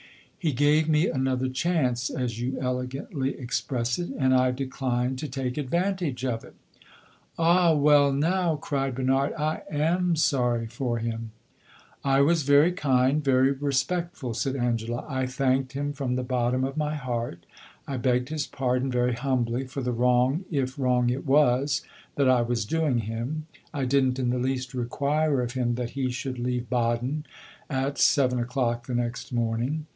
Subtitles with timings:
[0.39, 5.59] "He gave me another 'chance,' as you elegantly express it, and I declined to take
[5.59, 6.55] advantage of it."
[7.37, 11.29] "Ah, well, now," cried Bernard, "I am sorry for him!"
[12.03, 15.05] "I was very kind very respectful," said Angela.
[15.07, 17.45] "I thanked him from the bottom of my heart;
[17.87, 21.83] I begged his pardon very humbly for the wrong if wrong it was
[22.15, 23.45] that I was doing him.
[23.75, 27.27] I did n't in the least require of him that he should leave Baden
[27.69, 29.85] at seven o'clock the next morning.